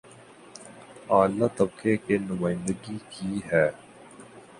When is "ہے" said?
3.51-3.67